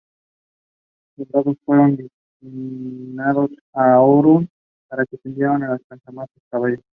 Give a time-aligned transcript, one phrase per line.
[1.15, 4.47] Los soldados fueron destinados a Oruro
[4.89, 6.81] para ser enviados a las casamatas del Callao.